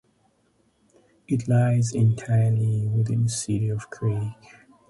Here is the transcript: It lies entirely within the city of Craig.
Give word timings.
It 1.27 1.47
lies 1.47 1.93
entirely 1.93 2.87
within 2.87 3.25
the 3.25 3.29
city 3.29 3.69
of 3.69 3.91
Craig. 3.91 4.31